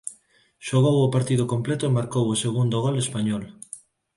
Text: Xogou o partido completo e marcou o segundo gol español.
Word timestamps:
Xogou 0.67 0.97
o 1.01 1.11
partido 1.15 1.43
completo 1.53 1.83
e 1.85 1.95
marcou 1.97 2.25
o 2.29 2.39
segundo 2.43 2.77
gol 2.85 2.95
español. 3.05 3.43